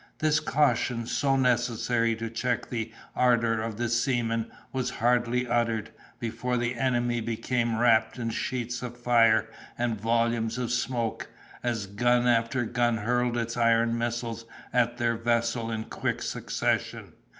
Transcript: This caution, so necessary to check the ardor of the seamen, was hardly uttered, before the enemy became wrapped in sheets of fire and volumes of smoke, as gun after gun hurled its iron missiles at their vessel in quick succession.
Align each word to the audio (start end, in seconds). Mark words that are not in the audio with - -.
This 0.17 0.39
caution, 0.39 1.05
so 1.05 1.35
necessary 1.35 2.15
to 2.15 2.27
check 2.27 2.69
the 2.71 2.91
ardor 3.15 3.61
of 3.61 3.77
the 3.77 3.87
seamen, 3.87 4.49
was 4.73 4.89
hardly 4.89 5.47
uttered, 5.47 5.91
before 6.19 6.57
the 6.57 6.73
enemy 6.73 7.21
became 7.21 7.77
wrapped 7.77 8.17
in 8.17 8.31
sheets 8.31 8.81
of 8.81 8.97
fire 8.97 9.47
and 9.77 10.01
volumes 10.01 10.57
of 10.57 10.71
smoke, 10.71 11.29
as 11.61 11.85
gun 11.85 12.25
after 12.25 12.65
gun 12.65 12.97
hurled 12.97 13.37
its 13.37 13.55
iron 13.55 13.95
missiles 13.95 14.45
at 14.73 14.97
their 14.97 15.15
vessel 15.15 15.69
in 15.69 15.83
quick 15.83 16.23
succession. 16.23 17.13